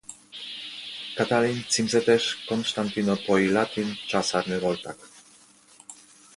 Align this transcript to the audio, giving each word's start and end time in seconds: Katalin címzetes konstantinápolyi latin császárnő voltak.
Katalin 1.17 1.65
címzetes 1.67 2.43
konstantinápolyi 2.45 3.51
latin 3.51 3.95
császárnő 4.07 4.59
voltak. 4.59 5.09